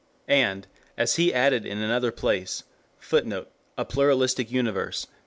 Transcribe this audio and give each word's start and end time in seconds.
And, 0.27 0.65
as 0.97 1.17
he 1.17 1.31
added 1.31 1.63
in 1.63 1.77
another 1.77 2.11
place, 2.11 2.63
[Footnote: 2.97 3.51
A 3.77 3.85
Pluralistic 3.85 4.49
Universe, 4.51 5.05
p. 5.05 5.11